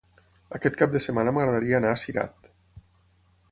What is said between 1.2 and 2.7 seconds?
m'agradaria anar a Cirat.